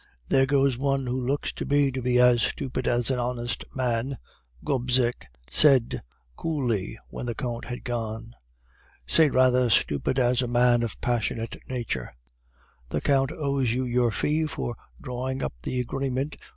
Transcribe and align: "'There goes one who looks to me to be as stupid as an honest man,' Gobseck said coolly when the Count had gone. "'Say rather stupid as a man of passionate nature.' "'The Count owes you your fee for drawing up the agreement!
"'There 0.29 0.47
goes 0.47 0.79
one 0.79 1.05
who 1.05 1.15
looks 1.27 1.53
to 1.53 1.63
me 1.63 1.91
to 1.91 2.01
be 2.01 2.17
as 2.17 2.41
stupid 2.41 2.87
as 2.87 3.11
an 3.11 3.19
honest 3.19 3.63
man,' 3.75 4.17
Gobseck 4.65 5.27
said 5.47 6.01
coolly 6.35 6.97
when 7.09 7.27
the 7.27 7.35
Count 7.35 7.65
had 7.65 7.83
gone. 7.83 8.33
"'Say 9.05 9.29
rather 9.29 9.69
stupid 9.69 10.17
as 10.17 10.41
a 10.41 10.47
man 10.47 10.81
of 10.81 10.99
passionate 11.01 11.55
nature.' 11.69 12.15
"'The 12.89 13.01
Count 13.01 13.31
owes 13.31 13.73
you 13.73 13.85
your 13.85 14.09
fee 14.09 14.47
for 14.47 14.75
drawing 14.99 15.43
up 15.43 15.53
the 15.61 15.79
agreement! 15.79 16.35